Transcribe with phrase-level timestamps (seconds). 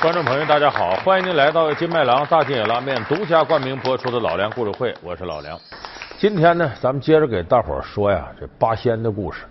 [0.00, 5.60] 观众朋友，大家好，欢迎您来到金麦郎大金野拉面独家冠名播出的老梁故事会，我是老梁。
[6.18, 9.42] 今天呢，咱们接着给大伙儿说呀，这八仙的故事。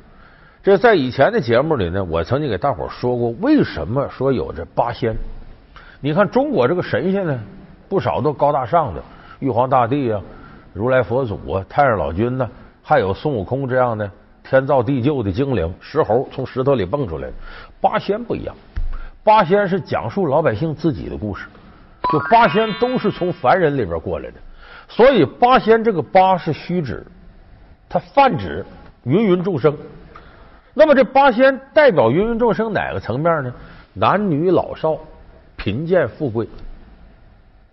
[0.64, 5.16] 这在以前的节目里呢，我曾经给大伙儿说过，为什么说有这八仙？
[6.02, 7.40] 你看中国这个神仙呢，
[7.88, 9.04] 不少都高大上的，
[9.38, 10.20] 玉皇大帝啊，
[10.74, 12.50] 如来佛祖啊，太上老君呢，
[12.82, 14.10] 还有孙悟空这样的
[14.44, 17.34] 天造地就的精灵，石猴从石头里蹦出来的。
[17.80, 18.56] 八仙不一样。
[19.24, 21.48] 八仙是讲述老百姓自己的故事，
[22.12, 24.36] 就八仙都是从凡人里边过来的，
[24.88, 27.06] 所以八仙这个八是虚指，
[27.88, 28.66] 它泛指
[29.04, 29.78] 芸芸众生。
[30.74, 33.54] 那么这八仙代表芸芸众生哪个层面呢？
[33.94, 34.98] 男女老少、
[35.58, 36.48] 贫贱富贵。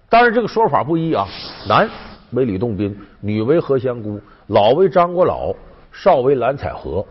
[0.09, 1.27] 当然这个说法不一啊，
[1.69, 1.89] 男
[2.33, 5.55] 为吕洞宾，女为何仙姑，老为张果老，
[5.93, 7.05] 少为蓝采和。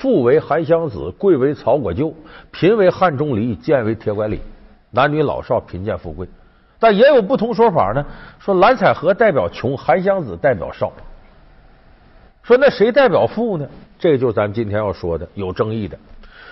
[0.00, 2.14] 富为韩湘子，贵为曹国舅，
[2.50, 4.40] 贫为汉钟离，贱为铁拐李。
[4.90, 6.26] 男女老少，贫贱富贵，
[6.78, 8.02] 但也有不同说法呢。
[8.38, 10.90] 说蓝采和代表穷，韩湘子代表少。
[12.42, 13.68] 说那谁代表富呢？
[13.98, 15.98] 这就是咱今天要说的有争议的。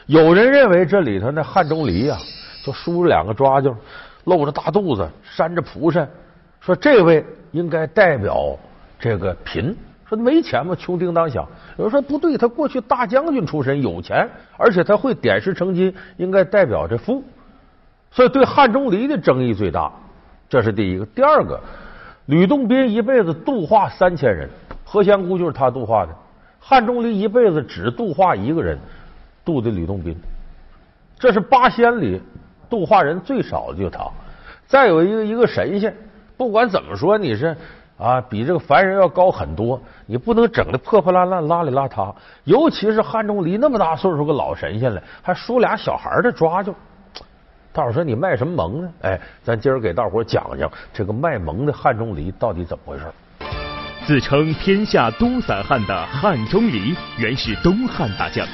[0.05, 2.19] 有人认为这里头那汉钟离呀，
[2.63, 3.75] 就梳着两个抓髻，
[4.25, 6.07] 露着大肚子，扇着蒲扇，
[6.61, 8.55] 说这位应该代表
[9.01, 9.75] 这个贫。
[10.09, 10.75] 说没钱吗？
[10.75, 11.47] 穷叮当响。
[11.77, 17.23] 有人说不对，他过去大将军出身，有钱，而且他会点石成金，应该代表着富。
[18.11, 19.93] 所以对汉钟离的争议最大，
[20.49, 21.05] 这是第一个。
[21.07, 21.61] 第二个，
[22.25, 24.49] 吕洞宾一辈子度化三千人，
[24.83, 26.17] 何仙姑就是他度化的。
[26.59, 28.79] 汉钟离一辈子只度化一个人，
[29.45, 30.17] 度的吕洞宾。
[31.19, 32.19] 这是八仙里
[32.71, 34.09] 度化人最少的，就他。
[34.67, 35.95] 再有一个一个神仙，
[36.39, 37.55] 不管怎么说，你是。
[37.99, 42.15] 啊，比这个凡人要高很多，你不能整的破破烂烂、邋里邋遢。
[42.45, 46.73] 尤其是汉钟离那么大岁数个老神仙了，还梳俩小孩的抓髻。
[47.73, 48.91] 大伙说你卖什么萌呢？
[49.03, 53.05] 哎，咱今儿给大伙讲讲这个卖萌的汉钟离到底怎么回事。
[54.07, 58.47] 自称天下都散汉的汉钟离，原是东汉大将，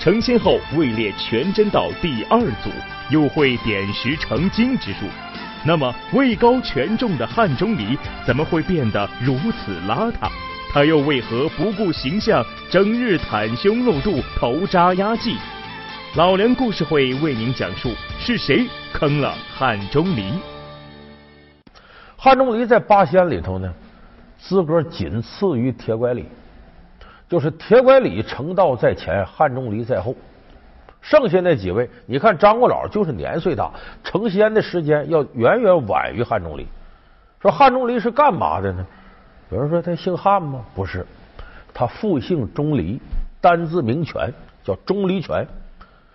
[0.00, 2.70] 成仙后位列全真道第二祖，
[3.10, 5.06] 又会点石成金之术。
[5.64, 7.96] 那么位高权重的汉钟离
[8.26, 10.28] 怎么会变得如此邋遢？
[10.72, 15.36] 他又为何不顾形象，整日袒胸露肚、头扎压髻？
[16.16, 20.32] 老梁故事会为您讲述是谁坑了汉钟离。
[22.16, 23.72] 汉钟离在八仙里头呢，
[24.38, 26.26] 资格仅次于铁拐李，
[27.28, 30.14] 就是铁拐李成道在前，汉钟离在后。
[31.02, 33.70] 剩下那几位，你看张国老就是年岁大，
[34.02, 36.66] 成仙的时间要远远晚于汉钟离。
[37.42, 38.86] 说汉钟离是干嘛的呢？
[39.50, 40.60] 有人说他姓汉吗？
[40.74, 41.04] 不是，
[41.74, 42.98] 他复姓钟离，
[43.40, 44.32] 单字名权，
[44.64, 45.46] 叫钟离权。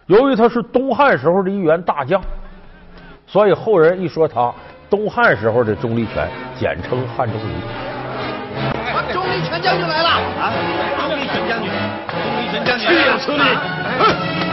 [0.05, 2.21] 由于他是东汉时候的一员大将，
[3.27, 4.53] 所以后人一说他
[4.89, 6.27] 东汉时候的钟离权，
[6.57, 7.51] 简称汉钟离。
[9.13, 10.51] 钟离权将军来了啊！
[10.97, 11.69] 钟离权将军，
[12.07, 14.46] 钟离权将军，去呀，兄弟！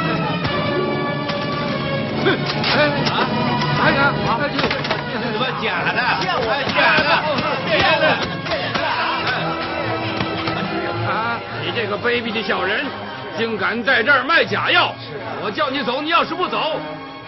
[2.33, 3.29] 啊！
[3.85, 5.91] 哎呀，什么假的？
[6.73, 7.09] 假的！
[7.69, 8.05] 假的！
[11.07, 11.39] 啊！
[11.63, 12.85] 你这个卑鄙的小人，
[13.37, 14.95] 竟敢在这儿卖假药！
[15.43, 16.81] 我叫你走，你要是不走，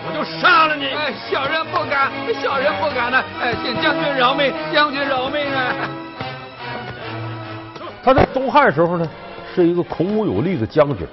[0.07, 0.87] 我就杀了你！
[0.87, 3.23] 哎小人不敢，小人不敢呢！
[3.43, 5.75] 哎，请将军饶命，将军饶命啊！
[8.03, 9.07] 他在东汉时候呢，
[9.55, 11.07] 是一个孔武有力的将军，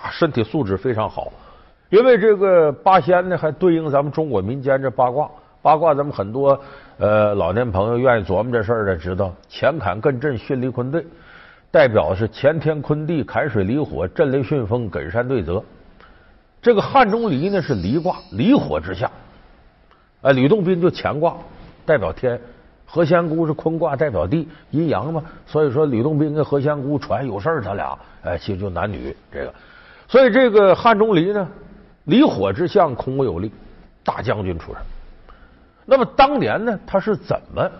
[0.00, 1.30] 啊，身体素质非常好。
[1.92, 5.28] 因为这个八仙呢，还对应咱们中国民间这八卦。
[5.60, 6.58] 八卦，咱们很多
[6.96, 11.04] 呃老年朋友愿意琢磨这事儿的，知道乾坎艮震巽离坤兑，
[11.70, 15.62] 代表是乾天坤地、坎水离火、震雷巽风、艮山兑泽。
[16.62, 19.10] 这个汉钟离呢是离卦，离火之下。
[20.22, 21.36] 哎，吕洞宾就乾卦，
[21.84, 22.38] 代表天；
[22.86, 25.22] 何仙姑是坤卦，代表地，阴阳嘛。
[25.44, 29.52] 所以说，吕洞宾跟何仙姑传有事儿，他俩哎，其实就男女这个。
[30.08, 31.46] 所以这个汉钟离呢。
[32.04, 33.52] 离火之象，空有力，
[34.02, 34.82] 大将军出身。
[35.84, 37.70] 那么当年呢，他是怎么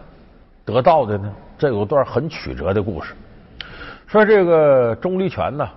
[0.65, 1.33] 得到的呢？
[1.59, 3.15] 这有段很曲折的故事。
[4.07, 5.69] 说这个钟离权呢，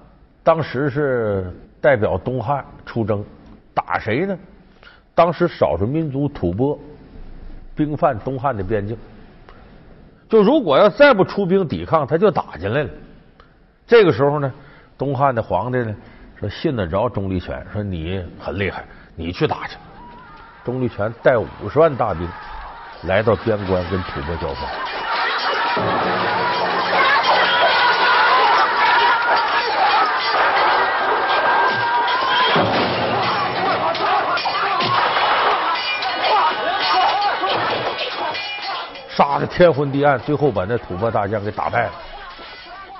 [0.43, 3.23] 当时是代表东汉出征，
[3.73, 4.37] 打谁呢？
[5.13, 6.77] 当时少数民族吐蕃
[7.75, 8.97] 兵犯东汉的边境，
[10.27, 12.89] 就如果要再不出兵抵抗，他就打进来了。
[13.87, 14.51] 这个时候呢，
[14.97, 15.95] 东汉的皇帝呢？
[16.39, 18.83] 说信得着钟离权说你很厉害
[19.15, 19.77] 你去打去。
[20.63, 22.27] 钟离权带五十万大军
[23.03, 24.67] 来到边关跟吐蕃交锋。
[39.15, 41.91] 杀得天昏地暗最后把那吐蕃大将给打败了。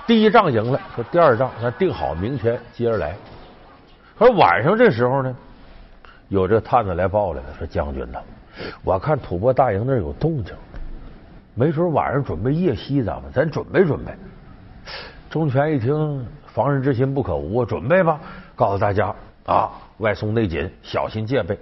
[0.08, 3.16] 第一仗赢了，说第二仗咱定好明天接着来。
[4.18, 5.36] 可晚上这时候呢，
[6.30, 8.20] 有这探子来报来了，说将军呐，
[8.84, 10.54] 我看吐蕃大营那有动静，
[11.56, 14.14] 没准晚上准备夜袭咱们，咱准备准备。
[15.30, 18.20] 钟权一听，防人之心不可无，准备吧，
[18.56, 19.14] 告诉大家
[19.48, 21.58] 啊，外松内紧，小心戒备。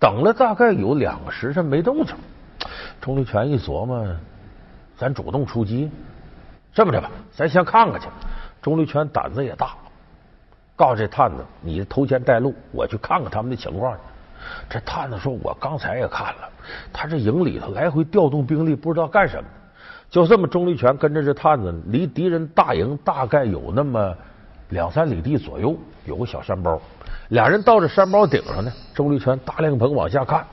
[0.00, 2.16] 等了大概有两个时辰没动静，
[3.00, 4.04] 钟立权一琢磨，
[4.96, 5.90] 咱主动出击，
[6.74, 8.08] 这么着吧，咱先看看去。
[8.62, 9.72] 钟立权胆子也大，
[10.74, 13.94] 告诉这探子，你头前带路，我去看看他们的情况。
[14.70, 16.48] 这探子说，我刚才也看了，
[16.92, 19.48] 他这营里头来回调动兵力，不知道干什么。
[20.08, 24.14] 就这么，钟立权跟着这探子，离敌人大营大概有那么
[24.70, 25.76] 两三里地左右，
[26.06, 26.80] 有个小山包。
[27.28, 30.46] 俩人到这山包顶上呢，钟立权大亮棚往下看，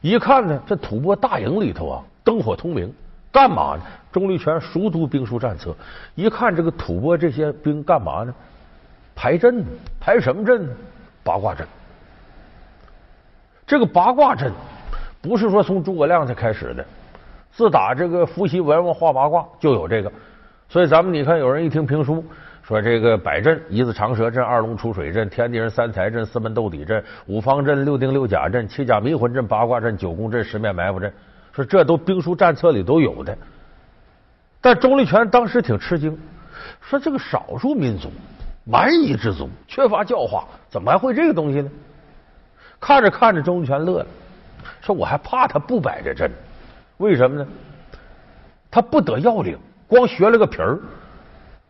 [0.00, 2.92] 一看呢，这吐蕃大营里头啊，灯火通明，
[3.32, 3.82] 干嘛呢？
[4.12, 5.74] 钟立权熟读兵书战策，
[6.14, 8.34] 一看这个吐蕃这些兵干嘛呢？
[9.14, 9.64] 排阵，
[9.98, 10.68] 排什么阵？
[11.24, 11.66] 八卦阵。
[13.66, 14.52] 这个八卦阵
[15.20, 16.84] 不是说从诸葛亮才开始的。
[17.52, 20.10] 自打这个伏羲文王画八卦就有这个，
[20.68, 22.24] 所以咱们你看，有人一听评书
[22.62, 31.12] 说这个百阵：一字长蛇阵、二龙出水阵、天地人三才阵、四门斗底阵、五方阵、六丁六甲阵、七甲迷魂阵、八卦阵、九宫阵、十面埋伏阵，
[31.52, 33.36] 说这都兵书战策里都有的。
[34.62, 36.16] 但钟立权当时挺吃惊，
[36.80, 38.10] 说这个少数民族、
[38.64, 41.70] 蛮夷之族缺乏教化，怎么还会这个东西呢？
[42.80, 44.06] 看着看着，钟立权乐了，
[44.80, 46.30] 说我还怕他不摆这阵。
[46.98, 47.46] 为什么呢？
[48.70, 50.78] 他不得要领，光学了个皮儿。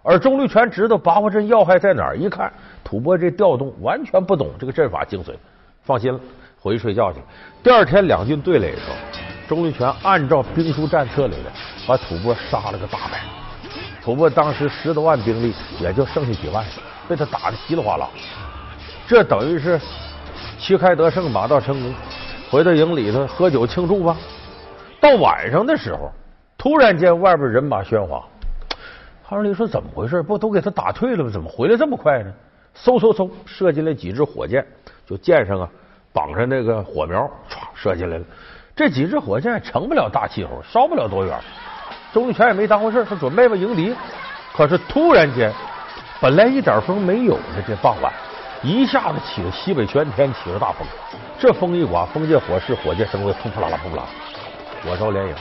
[0.02, 2.52] 而钟立权知道八卦阵要害在哪儿，一看
[2.84, 5.34] 吐蕃这调动，完全不懂这个阵法精髓。
[5.82, 6.20] 放心了，
[6.60, 7.24] 回去睡觉去了。
[7.62, 8.96] 第二天两军对垒的时候，
[9.52, 11.52] 钟立权按照兵书战策里的，
[11.86, 13.20] 把吐蕃杀了个大败。
[14.02, 16.64] 吐蕃当时十多万兵力，也就剩下几万，
[17.06, 18.08] 被他打的稀里哗啦。
[19.06, 19.78] 这等于是
[20.58, 21.92] 旗开得胜，马到成功。
[22.50, 24.16] 回到营里头喝酒庆祝吧。
[25.02, 26.10] 到晚上的时候，
[26.56, 28.24] 突然间外边人马喧哗。
[29.22, 30.22] 汉中离说：“怎么回事？
[30.22, 31.30] 不都给他打退了吗？
[31.30, 32.32] 怎么回来这么快呢？”
[32.74, 34.66] 嗖嗖嗖，射进来几支火箭，
[35.06, 35.68] 就箭上啊
[36.12, 37.20] 绑上那个火苗，
[37.50, 38.24] 唰射进来了。
[38.74, 41.38] 这几支火箭成不了大气候，烧不了多远。
[42.12, 43.94] 钟立权也没当回事，他准备吧迎敌。
[44.54, 45.52] 可是突然间，
[46.20, 48.12] 本来一点风没有的这傍晚，
[48.62, 50.86] 一下子起了西北全天起了大风。
[51.38, 54.04] 这风一刮，风借火势，火箭升威，扑扑啦啦，扑扑啦。
[54.84, 55.34] 火烧连营，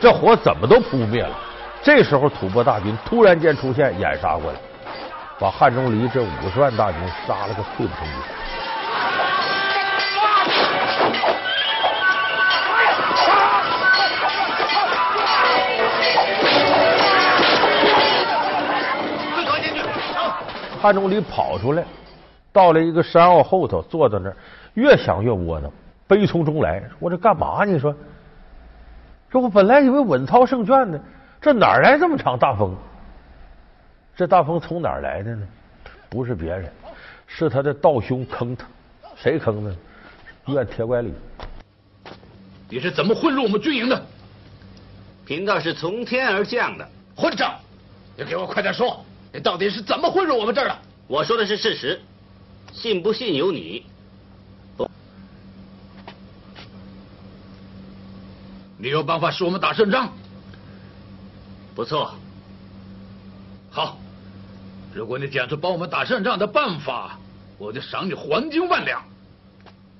[0.00, 1.34] 这火怎么都扑灭了。
[1.82, 4.58] 这时候吐蕃大军突然间出现，掩杀过来，
[5.38, 8.14] 把汉钟离这五十万大军杀了个溃不成军。
[20.78, 21.84] 汉中离跑出来，
[22.52, 24.36] 到了一个山坳后头，坐在那儿，
[24.74, 25.70] 越想越窝囊，
[26.06, 26.82] 悲从中来。
[26.98, 27.64] 我这干嘛？
[27.64, 27.94] 你说？
[29.30, 30.98] 这我本来以为稳操胜券呢，
[31.40, 32.74] 这哪来这么场大风？
[34.16, 35.46] 这大风从哪儿来的呢？
[36.08, 36.72] 不是别人，
[37.26, 38.64] 是他的道兄坑他。
[39.16, 39.76] 谁坑的？
[40.46, 41.12] 怨铁拐李。
[42.70, 44.02] 你是怎么混入我们军营的？
[45.26, 46.88] 贫道是从天而降的。
[47.14, 47.54] 混账！
[48.16, 49.04] 你给我快点说，
[49.38, 50.76] 你到底是怎么混入我们这儿的？
[51.06, 52.00] 我说的是事实，
[52.72, 53.86] 信不信由你。
[58.76, 60.08] 你有办法使我们打胜仗？
[61.72, 62.12] 不错。
[63.70, 63.96] 好，
[64.92, 67.16] 如果你讲出帮我们打胜仗的办法，
[67.58, 69.00] 我就赏你黄金万两。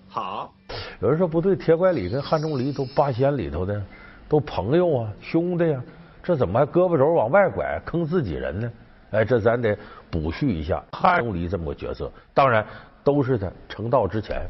[0.09, 0.53] 好。
[1.01, 3.81] 有人说不对，铁拐李跟汉钟离都八仙里头的，
[4.29, 5.81] 都朋友啊，兄弟呀，
[6.25, 8.73] 这怎么还胳膊肘往外拐，坑自己人呢？
[9.11, 9.77] 哎，这咱得
[10.11, 12.11] 补叙一下汉钟离这么个角色。
[12.35, 12.65] 当然，
[13.03, 14.43] 都是他成道之前。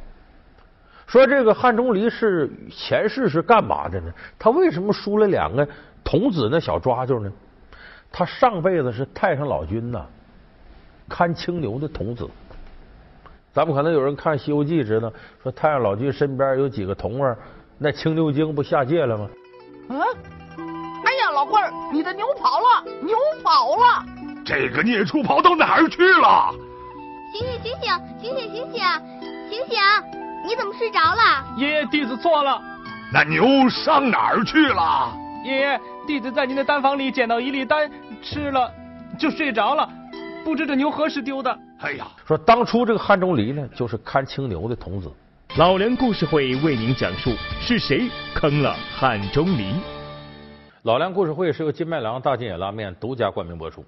[1.07, 4.13] 说这个汉钟离是前世是干嘛的呢？
[4.39, 5.67] 他为什么输了两个
[6.05, 7.33] 童子那小抓阄呢？
[8.11, 10.05] 他上辈子是太上老君呐，
[11.09, 12.29] 看青牛的童子。
[13.53, 15.13] 咱们可能有人看《西游记》知道，
[15.43, 17.37] 说太上老君身边有几个童儿，
[17.79, 19.31] 那青牛精不下界了吗？
[19.89, 19.97] 啊！
[21.05, 24.18] 哎呀，老官儿，你的牛跑了，牛跑了！
[24.49, 26.55] 这个孽畜跑到哪儿去了？
[27.35, 28.81] 醒醒醒醒醒醒醒醒
[29.51, 29.79] 醒醒！
[30.47, 31.45] 你怎么睡着了？
[31.59, 32.59] 爷爷，弟子错了。
[33.13, 35.15] 那牛上哪儿去了？
[35.45, 37.91] 爷爷，弟子在您的丹房里捡到一粒丹，
[38.23, 38.73] 吃了
[39.19, 39.87] 就睡着了，
[40.43, 41.59] 不知这牛何时丢的。
[41.81, 45.13] 哎呀，说当初这个汉钟离呢，就是看青牛的童子，
[45.59, 49.75] 老梁故事会为您讲述是谁坑了汉钟离。
[50.85, 53.85] 老梁故事会是由金麦郎大金野拉面独家冠名播出。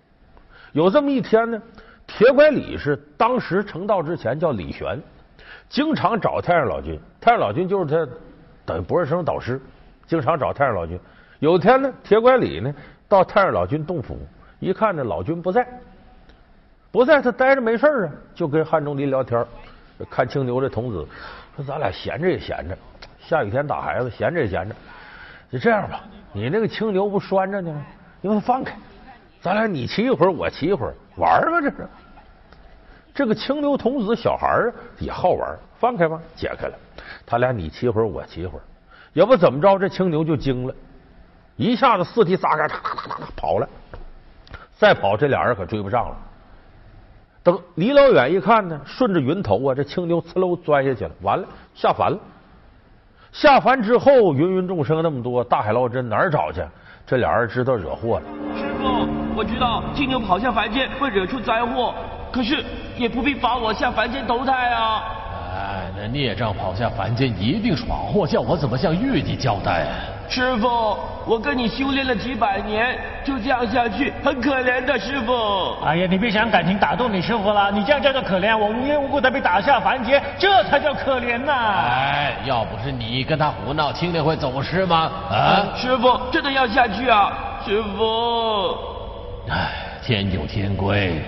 [0.72, 1.60] 有这么一天呢，
[2.06, 5.00] 铁拐李是当时成道之前叫李玄，
[5.68, 8.12] 经常找太上老君，太上老君就是他
[8.64, 9.60] 等于博士生导师，
[10.06, 10.98] 经常找太上老君。
[11.40, 12.72] 有天呢，铁拐李呢
[13.08, 14.18] 到太上老君洞府，
[14.58, 15.66] 一看呢老君不在，
[16.92, 19.44] 不在他待着没事啊，就跟汉钟离聊天，
[20.08, 21.06] 看青牛这童子
[21.56, 22.76] 说咱俩闲着也闲着，
[23.18, 24.74] 下雨天打孩子闲着也闲着，
[25.50, 27.84] 就这样吧，你那个青牛不拴着呢吗？
[28.20, 28.76] 你把它放开，
[29.40, 31.88] 咱俩你骑一会儿，我骑一会儿，玩儿吧这是。
[33.14, 36.75] 这个青牛童子小孩儿也好玩，放开吧，解开了，
[37.26, 38.62] 他俩你骑一会儿，我骑一会儿，
[39.14, 39.78] 要不怎么着？
[39.78, 40.75] 这青牛就惊了，
[41.56, 43.68] 一下子四蹄撒开，咔咔咔咔跑了。
[44.76, 46.16] 再跑，这俩人可追不上了。
[47.42, 52.18] 等离老远一看呢，顺着云头啊，这青牛呲溜钻下去了，完了，下凡了。
[53.32, 56.62] 下凡之后，芸芸众生那么多，大海捞针哪儿找去？
[57.06, 58.26] 这俩人知道惹祸了。
[58.56, 61.94] 师傅，我知道金牛跑下凡间会惹出灾祸，
[62.32, 62.64] 可是
[62.96, 65.02] 也不必罚我下凡间投胎啊。
[65.52, 69.87] 哎，那孽障跑下凡间一定闯祸，叫我怎么向玉帝交代？
[70.28, 70.96] 师傅，
[71.26, 75.75] 我跟你修炼了几百年，就这样下去，很可怜的，师傅。
[75.84, 81.52] 哎呀，你别想感情打动你师傅了，你这样叫做可怜，我无缘无故的被打下凡间，这才叫可怜呐！
[81.52, 85.10] 哎，要不是你跟他胡闹，青莲会走失吗？
[85.28, 87.32] 啊，师傅，真的要下去啊，
[87.66, 88.89] 师傅。
[89.49, 91.20] 哎，天有天规，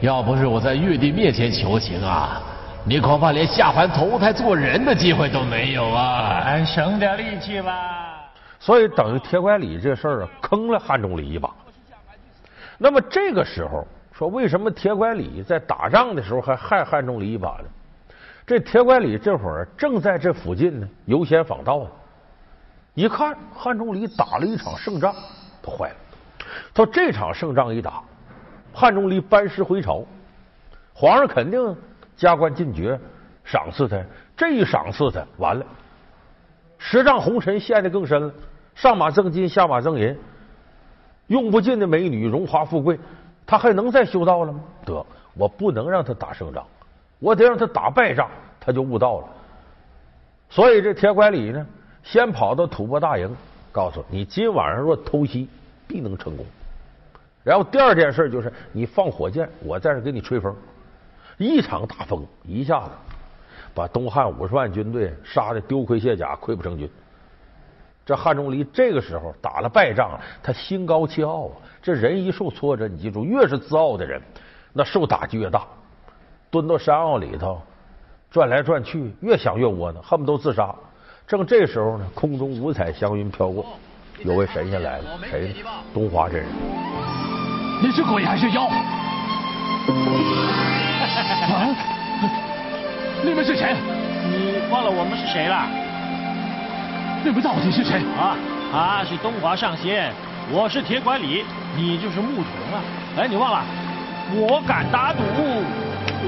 [0.00, 2.40] 要不是我在玉帝面前求情啊。
[2.84, 6.40] 你恐怕连下凡投胎做人的机会都没有啊！
[6.44, 8.30] 哎，省点力气吧。
[8.60, 11.50] 所以等于铁拐李这事儿啊，坑了汉钟离一把。
[12.78, 17.64] 那么这个时候说，为什么铁拐李在打仗的时候还害汉钟离一把呢？
[18.46, 21.90] 这铁拐李这会儿正在这附近呢，游仙访道呢。
[22.94, 25.12] 一看汉钟离打了一场胜仗，
[25.60, 25.96] 他坏了。
[26.74, 28.02] 他说这场胜仗一打，
[28.72, 30.04] 汉钟离班师回朝，
[30.94, 31.76] 皇上肯定。
[32.16, 32.98] 加官进爵，
[33.44, 34.02] 赏赐他，
[34.34, 35.66] 这一赏赐他，完了，
[36.78, 38.32] 十丈红尘陷得更深了。
[38.74, 40.16] 上马赠金，下马赠银，
[41.26, 42.98] 用不尽的美女，荣华富贵，
[43.44, 44.60] 他还能再修道了吗？
[44.86, 46.66] 得，我不能让他打胜仗，
[47.18, 49.28] 我得让他打败仗，他就悟道了。
[50.48, 51.66] 所以这铁拐李呢，
[52.02, 53.30] 先跑到吐蕃大营，
[53.70, 55.46] 告诉你，今晚上若偷袭，
[55.96, 56.44] 必能成功。
[57.42, 60.54] 然后第二件事就是，你放火箭，我在这给你吹风。
[61.38, 62.90] 一场大风，一下子
[63.72, 66.90] 把东汉五十万军队杀的丢盔卸甲、溃不成军。
[68.04, 71.52] 这汉钟离这个时候打了败仗，他心高气傲啊！
[71.80, 74.20] 这人一受挫折，你记住，越是自傲的人，
[74.72, 75.64] 那受打击越大。
[76.50, 77.62] 蹲到山坳里头
[78.30, 80.74] 转来转去，越想越窝囊，恨不得自杀。
[81.26, 83.66] 正这时候呢，空中五彩祥云飘过，
[84.24, 85.70] 有位神仙来了，谁呢？
[85.92, 86.48] 东华真人。
[87.82, 88.64] 你是鬼还是妖？
[91.46, 91.76] 啊！
[93.22, 93.74] 你们是谁？
[94.30, 95.66] 你忘了我们是谁了？
[97.24, 98.00] 你们到底是谁？
[98.18, 98.36] 啊，
[98.72, 100.12] 他是东华上仙，
[100.50, 101.44] 我是铁拐李，
[101.76, 102.44] 你就是牧童
[102.74, 102.82] 啊！
[103.18, 103.62] 哎，你忘了？
[104.34, 105.22] 我敢打赌，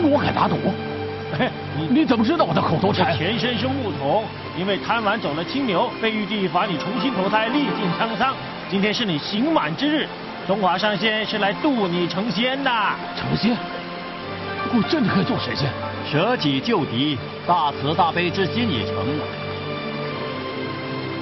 [0.08, 0.56] 我敢打赌。
[1.76, 3.16] 你你怎么知道我的口头禅？
[3.16, 4.24] 前身是牧童，
[4.58, 8.34] 因为贪玩走了青牛，被玉帝罚你重新投胎，历尽沧桑。
[8.68, 10.08] 今天是你刑满之日，
[10.48, 12.70] 中华上仙是来渡你成仙的。
[13.16, 13.56] 成仙？
[14.74, 15.70] 我真的可以做神仙，
[16.10, 19.06] 舍己救敌，大慈大悲之心已成。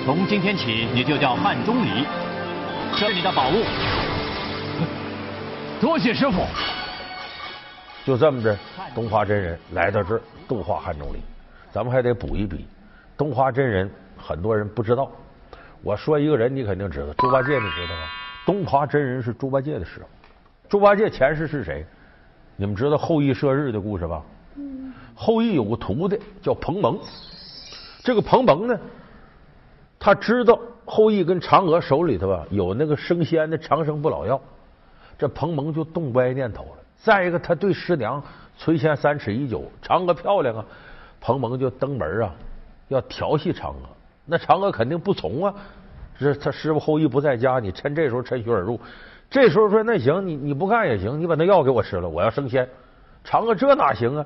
[0.07, 2.07] 从今天起，你就叫汉钟离，
[2.97, 3.65] 这是你的宝物。
[5.79, 6.47] 多谢师傅。
[8.07, 8.57] 就这么着，
[8.95, 11.19] 东华真人来到这儿度化汉钟离。
[11.71, 12.65] 咱们还得补一笔，
[13.17, 15.11] 东华真人很多人不知道。
[15.83, 18.03] 我说一个人，你肯定知道，猪八戒，你知道吗？
[18.45, 20.07] 东华真人是猪八戒的师傅。
[20.69, 21.87] 猪八戒前世是谁？
[22.57, 24.23] 你们知道后羿射日的故事吧？
[25.15, 26.99] 后羿有个徒弟叫彭蒙，
[28.03, 28.79] 这个彭蒙呢，
[29.99, 34.41] 他知道后羿跟嫦娥手里头啊有那个升仙的长生不老药，
[35.19, 36.71] 这彭蒙就动歪念头了。
[36.97, 38.23] 再一个，他对师娘
[38.59, 40.65] 垂涎三尺已久，嫦娥漂亮啊，
[41.21, 42.35] 彭蒙就登门啊
[42.89, 43.89] 要调戏嫦娥，
[44.25, 45.55] 那嫦娥肯定不从啊。
[46.19, 48.81] 这他师傅后羿不在家，你趁这时候趁虚而入。
[49.29, 52.69] 这时候说那行，你你不干也行，你把那药给我吃了，我要升仙。
[53.25, 54.25] 嫦娥这哪行啊？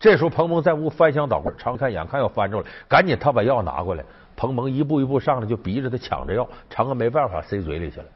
[0.00, 4.04] 这时候彭蒙在屋翻箱倒柜，常看眼看要翻着了，赶紧他把药拿过来。
[4.34, 8.06] 彭蒙一步一步上来就逼着他抢着药，嫦娥没办法塞嘴里去了。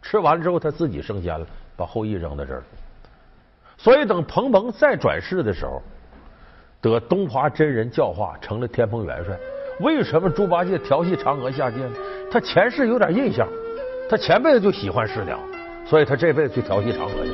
[0.00, 1.44] 吃完之后他自己升仙了，
[1.76, 2.62] 把后羿扔在这儿。
[3.76, 5.82] 所以等彭蒙再转世的时候，
[6.90, 9.36] 得东华真人教化，成了天蓬元帅。
[9.80, 11.92] 为什么猪八戒调戏嫦娥下界呢？
[12.30, 13.48] 他前世有点印象，
[14.08, 15.38] 他前辈子就喜欢师娘，
[15.84, 17.32] 所以他这辈子去调戏嫦娥去。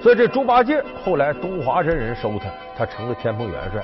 [0.00, 3.82] 所以这猪八戒后来东华真人收他，他成了天蓬元帅，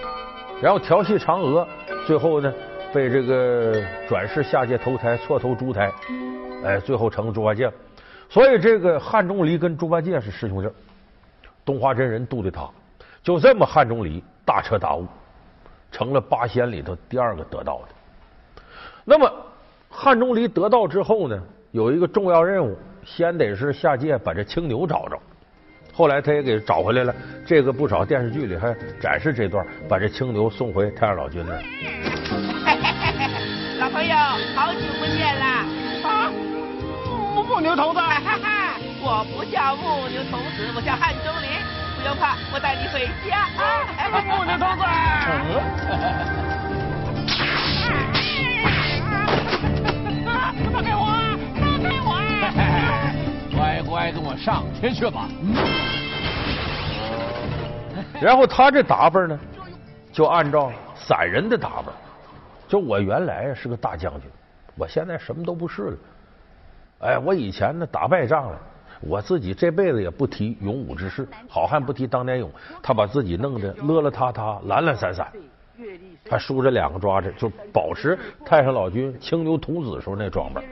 [0.63, 1.67] 然后调戏嫦娥，
[2.07, 2.53] 最后呢
[2.95, 5.93] 被这个转世下界投胎，错投猪胎，
[6.65, 7.69] 哎，最后成了猪八戒。
[8.31, 10.69] 所以这个汉钟离跟猪八戒是师兄弟，
[11.65, 12.71] 东华真人渡的他，
[13.21, 15.09] 就这么汉钟离大彻大悟，
[15.91, 18.63] 成了八仙里头第二个得道的。
[19.05, 19.31] 那么
[19.91, 25.19] 汉钟离得道之后呢，有一个重要任务，先得是下界把这青牛找着。
[25.93, 32.14] 后来他也给找回来了，这个不少电视剧里还展示这段，把这青牛送回太上老君那儿。
[39.07, 41.49] 我不叫木牛童子，我叫汉钟离，
[42.01, 43.85] 不用怕，我带你回家啊。
[44.25, 44.83] 木牛童子，
[50.73, 51.05] 放开我，
[51.61, 52.17] 放开我！
[53.55, 55.29] 乖乖跟我上天去吧。
[58.23, 59.39] 然后他这打扮呢，
[60.15, 61.95] 就按照散人的打扮。
[62.67, 64.31] 就我原来是个大将军，
[64.77, 65.97] 我现在什么都不是了。
[67.01, 68.59] 哎，我以前呢打败仗了，
[69.01, 72.51] 我自己这辈子也不提勇武之事，好汉不提当年勇。
[72.83, 75.27] 他把自己弄得邋邋遢遢、懒懒散散，
[76.29, 80.65] 还梳着两个抓子，就保持太上老君青牛童子时候那装扮。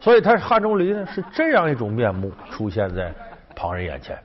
[0.00, 3.12] 所以，他汉钟离呢是这样一种面目出现在
[3.54, 4.16] 旁人眼前，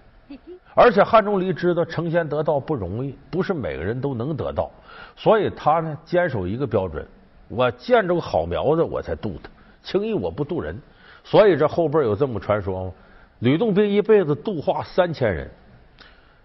[0.74, 4.70] 而且汉钟离知道成仙得道不容易，不是每个人都能得到，
[5.16, 7.06] 所以他呢坚守一个标准：
[7.50, 9.50] 我见着个好苗子我才渡他，
[9.82, 10.80] 轻易我不渡人。
[11.24, 12.92] 所以这后边有这么传说吗？
[13.40, 15.50] 吕洞宾一辈子度化三千人，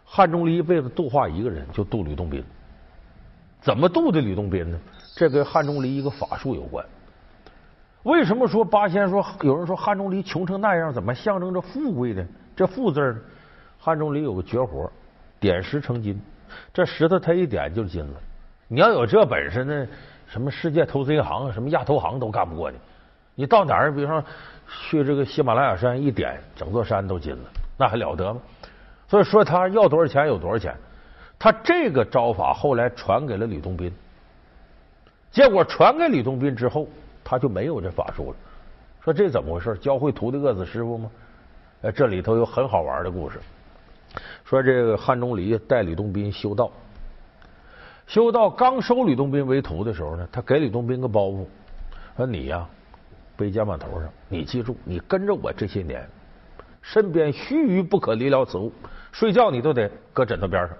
[0.04, 2.42] 汉钟离一辈子度化一个人就渡吕洞宾。
[3.60, 4.78] 怎么度的吕洞宾呢？
[5.14, 6.84] 这跟汉钟离一个法术有关。
[8.04, 12.24] 为什么说八仙说有人说汉钟离穷成那样，怎么象征着富贵呢？
[12.54, 13.18] 这富字呢？
[13.78, 14.90] 汉钟离有个绝活，
[15.40, 16.20] 点石成金。
[16.72, 18.14] 这石头他一点就是金子。
[18.68, 19.86] 你要有这本事呢，
[20.26, 22.78] 什么世界投资银行、什么亚投行都干不过你。
[23.34, 24.24] 你到哪儿，比如说
[24.68, 28.40] 去这个喜马拉雅山一点，整座山都金了，那还了得吗？
[29.09, 30.74] 所以说他要多少钱有多少钱。
[31.38, 33.92] 他这个招法后来传给了吕洞宾，
[35.31, 36.87] 结果传给吕洞宾之后。
[37.29, 38.37] 他就没有这法术了。
[39.02, 39.76] 说这怎么回事？
[39.79, 41.11] 教会徒弟饿死师傅吗？
[41.83, 43.40] 哎，这里头有很好玩的故事。
[44.44, 46.70] 说这个汉钟离带吕洞宾修道，
[48.07, 51.44] 修道刚收吕洞宾为徒的时候呢，他给吕洞宾个包袱，
[52.16, 52.64] 说你呀
[53.37, 56.09] 背肩膀头上，你记住，你跟着我这些年，
[56.83, 58.72] 身边须臾不可离了此物，
[59.12, 60.77] 睡觉你都得搁枕头边上，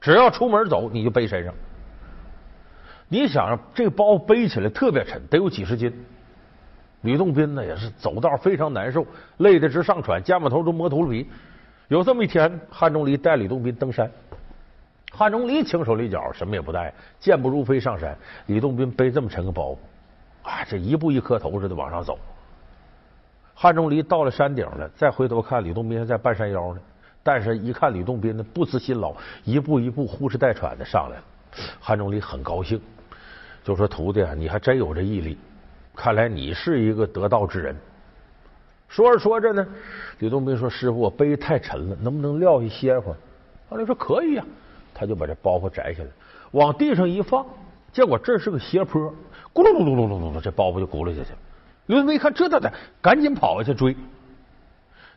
[0.00, 1.52] 只要出门走你就背身上。
[3.08, 5.92] 你想这包背起来特别沉，得有几十斤。
[7.02, 9.06] 吕洞宾呢也是走道非常难受，
[9.38, 11.28] 累得直上喘，肩膀头都磨秃噜皮。
[11.88, 14.10] 有这么一天，汉钟离带吕洞宾登山，
[15.12, 18.16] 汉钟离轻手利脚，什么也不带，健步如飞上山。
[18.46, 19.76] 吕洞宾背这么沉个包袱
[20.42, 22.18] 啊，这一步一磕头似的往上走。
[23.54, 26.80] 汉钟离到了山顶了，再回头看吕洞宾还在半山腰呢，
[27.22, 31.24] 但是一看吕洞宾呢不辞辛劳，一步一步呼哧带喘的上来了。
[31.80, 32.80] 汉钟离很高兴。
[33.62, 35.38] 就说徒弟啊，你还真有这毅力，
[35.94, 37.76] 看来你是一个得道之人。
[38.88, 39.66] 说着说着呢，
[40.18, 43.16] 吕洞宾说：“师傅，我背太沉了，能不能撂下歇会儿？”
[43.70, 44.44] 后来说：“可以呀。”
[44.92, 46.08] 他就把这包袱摘下来，
[46.50, 47.46] 往地上一放，
[47.92, 49.14] 结果这是个斜坡，
[49.54, 51.38] 咕噜噜噜噜噜噜，这包袱就咕噜下去了。
[51.86, 53.96] 吕洞宾一看这咋的，赶紧跑下去追，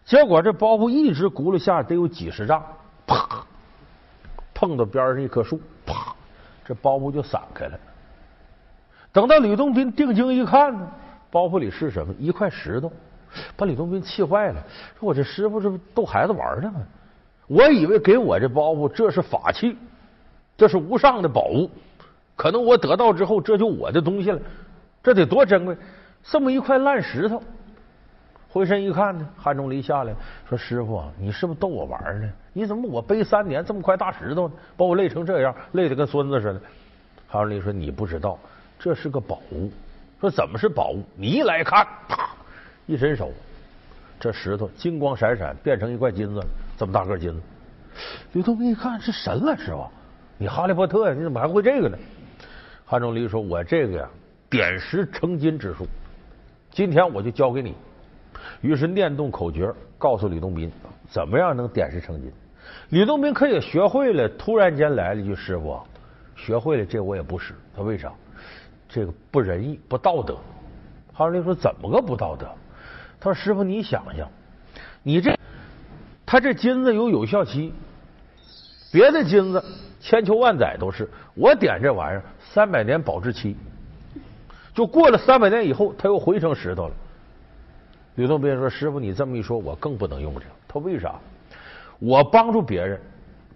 [0.04, 2.64] 结果这包袱一直咕噜下得有几十丈，
[3.08, 3.46] 啪，
[4.54, 6.14] 碰到边上一棵树，啪，
[6.66, 7.80] 这包袱就散开了。
[9.14, 10.92] 等到吕洞宾定睛一看呢，
[11.32, 12.14] 包袱里是什么？
[12.20, 12.92] 一块石头，
[13.56, 14.62] 把吕洞宾气坏了。
[15.00, 16.82] 说：“我这师傅是不逗孩子玩呢吗？
[17.48, 19.78] 我以为给我这包袱，这是法器，
[20.58, 21.70] 这是无上的宝物。
[22.36, 24.40] 可能我得到之后，这就我的东西了。
[25.04, 25.78] 这得多珍贵！
[26.24, 27.42] 这么一块烂石头，
[28.50, 30.14] 回身一看呢，汉钟离下来
[30.50, 32.30] 说：‘师傅，你是不是逗我玩呢？
[32.54, 36.62] 你怎么我背三年这么块大石头，把我累成这样，累得跟孙子似的？’
[37.28, 38.38] 汉钟离说：‘你不知道。’
[38.78, 39.72] 这是个宝物，
[40.20, 41.02] 说怎么是宝物？
[41.16, 42.30] 你一来看，啪，
[42.86, 43.32] 一伸手，
[44.20, 46.42] 这石头金光闪闪，变成一块金子，
[46.78, 47.42] 这么大个金子。
[48.34, 49.88] 吕洞宾一看，是神了，师傅，
[50.38, 51.16] 你哈利波特呀？
[51.16, 51.98] 你怎么还会这个呢？
[52.86, 54.10] 汉钟离说：“我这个呀，
[54.50, 55.88] 点石成金之术，
[56.70, 57.74] 今天我就教给你。
[58.62, 60.72] 于是念动口诀，告诉吕洞宾
[61.10, 62.32] 怎么样能点石成金。
[62.90, 65.82] 吕洞宾可也学会了，突然间来了一句：“师傅，
[66.36, 68.14] 学会了这我也不使。”他为啥？
[68.88, 70.38] 这个不仁义，不道德。
[71.12, 72.48] 汉钟离说：“怎么个不道德？”
[73.20, 74.30] 他说：“师傅，你想想，
[75.02, 75.36] 你这
[76.24, 77.74] 他这金子有有效期，
[78.92, 79.64] 别的金子
[80.06, 83.56] 千秋万载都是，我点这玩意儿三百年保质期，
[84.72, 86.94] 就过了三百年以后，它又回成石头了。”
[88.14, 90.46] 吕洞宾说：“师傅，你这么一说，我更不能用这个。
[90.68, 91.16] 他为啥？
[91.98, 93.02] 我帮助别人，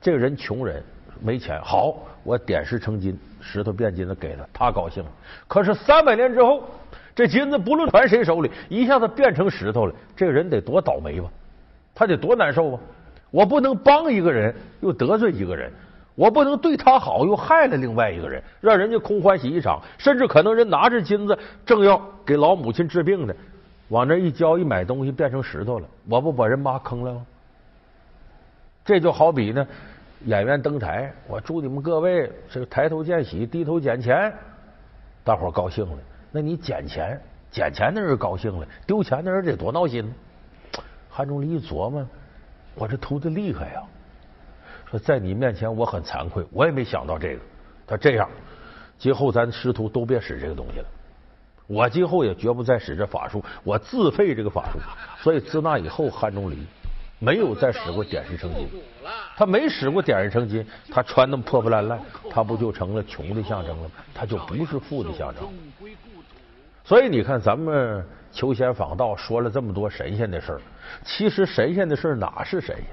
[0.02, 0.84] 这个人穷人
[1.22, 5.12] 没钱，好，我点石成金，石头变金子给了他高兴了。
[5.48, 6.64] 可是三百年之后，
[7.14, 11.30] 这金子不论传谁手里，一下子变成石头了，这个人得多倒霉吧？
[11.94, 12.80] 他得多难受啊！
[13.30, 15.72] 我不能帮一个人又得罪一个人，
[16.20, 23.34] 我不能对他好又害了另外一个人，让人家空欢喜一场，甚至可能人拿着金子正要给老母亲治病呢。”
[23.88, 27.26] 往那一交一买东西变成石头了，我不把人妈坑了吗？
[28.84, 29.66] 这就好比呢，
[30.26, 34.32] 演员登台，我祝你们各位这个抬头见喜，低头捡钱，
[35.24, 35.98] 大伙高兴了。
[36.34, 37.18] 那你捡钱，
[37.50, 40.14] 捡钱的人高兴了，丢钱的人得多闹心呢？
[41.10, 42.06] 汉钟离一琢磨，
[42.76, 43.82] 我这徒弟厉害呀，
[44.90, 47.42] 说在你面前我很惭愧，我也没想到这个。
[47.86, 48.30] 他这样，
[48.98, 50.86] 今后咱师徒都别使这个东西了。
[51.68, 54.80] 我今后也绝不再使这法术，我自废这个法术。
[55.22, 56.58] 所以自那以后，汉钟离
[57.20, 58.68] 没有再使过点石成金。
[59.38, 62.00] 他没使过点石成金，他穿那么破破烂烂，
[62.32, 63.92] 他不就成了穷的象征了吗？
[64.14, 65.48] 他就不是富的象征。
[66.84, 70.62] 所以你看，咱们求仙访道说了这么多神仙的事儿，
[71.04, 72.86] 其实神仙的事哪是神仙？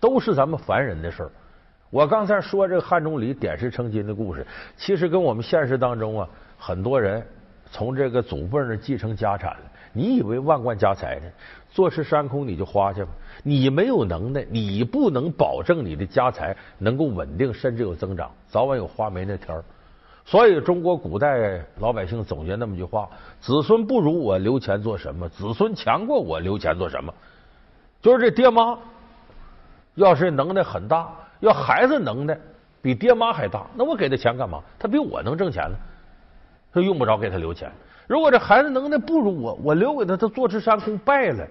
[0.00, 1.30] 都是咱们凡人的事儿。
[1.90, 6.28] 我刚才说这个汉钟离点石成金的故事，其实跟我们现实当中啊。
[6.58, 7.24] 很多人
[7.70, 9.56] 从这个祖辈那继承家产，
[9.92, 11.26] 你以为万贯家财呢？
[11.70, 13.10] 坐吃山空你就花去吧。
[13.42, 19.62] 你没有能耐，你不能保证你的家财能够稳定，甚至有增长，早晚有花没那天儿。
[20.24, 23.08] 所以中国古代老百姓总结那么句话：
[23.40, 25.28] 子孙不如我留钱做什么？
[25.28, 27.14] 子孙强过我留钱做什么？
[28.02, 28.76] 就是这爹妈
[29.98, 31.08] 要是能耐很大，
[31.40, 32.38] 要孩子能耐
[32.80, 34.62] 比爹妈还大，那我给他钱干嘛？
[34.78, 35.76] 他比我能挣钱呢。
[36.72, 37.70] 他用不着给他留钱。
[38.06, 41.44] 如果这孩子能耐不如我，我留给他，他坐吃山空败了。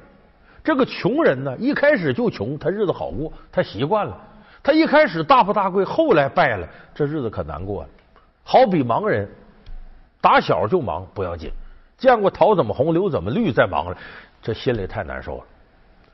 [0.64, 4.18] 这个穷人呢，一开始就穷，他日子好过，他习惯了。
[4.64, 7.90] 他一开始大富大贵，后来败了，这日子可难过了。
[8.44, 9.28] 好比盲人，
[10.22, 11.52] 打小就盲不要紧，
[11.98, 13.98] 见过桃怎么红，柳怎么绿，再盲了，
[14.42, 15.44] 这心里太难受了。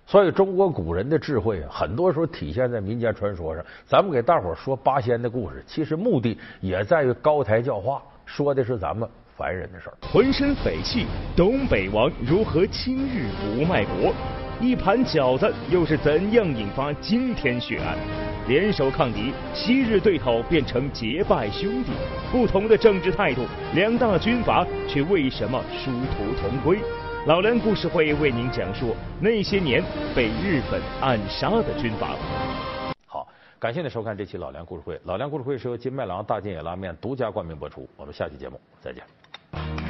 [0.06, 3.64] 所以中国古人的智慧啊，很多时候体现在民间传说上。
[3.86, 8.02] 咱们给大伙儿说八仙的故事，其实目的也在于高台教化。
[8.26, 9.98] 说的是咱们凡人的事儿。
[10.02, 14.14] 浑身匪气，东北王如何亲日不卖国？
[14.62, 17.98] 一盘饺子又是怎样引发惊天血案？
[18.48, 21.92] 联手抗敌，昔日对头变成结拜兄弟。
[22.32, 23.42] 不同的政治态度，
[23.74, 26.80] 两大军阀却为什么殊途同归？
[27.26, 29.82] 老梁故事会为您讲述那些年
[30.14, 32.18] 被日本暗杀的军阀。
[33.06, 33.26] 好
[33.58, 35.00] 感谢您收看这期老梁故事会。
[35.06, 37.88] 老梁故事会是由金麦郎大金野拉面独家冠名播出。
[37.96, 39.83] 我们下期节目再见。